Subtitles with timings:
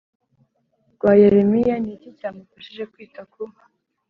[0.93, 3.41] rwa Yeremiya Ni iki cyamufashije kwita ku